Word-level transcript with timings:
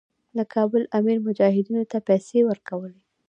د 0.37 0.39
کابل 0.53 0.83
امیر 0.97 1.17
مجاهدینو 1.27 1.83
ته 1.91 1.97
پیسې 2.07 2.39
ورکولې. 2.49 2.99